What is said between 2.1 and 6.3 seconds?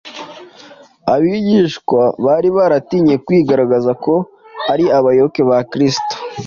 bari baratinye kwigaragaza ko ari abayoboke ba Kristo,